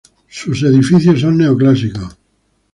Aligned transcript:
Sus 0.27 0.63
edificios 0.63 1.19
son 1.21 1.37
neoclásicos. 1.37 2.17